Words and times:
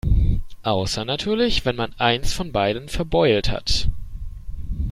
Außer 0.63 1.05
natürlich, 1.05 1.63
wenn 1.63 1.75
man 1.75 1.93
eins 1.99 2.33
von 2.33 2.51
beiden 2.51 2.89
verbeult 2.89 3.51
hat. 3.51 3.87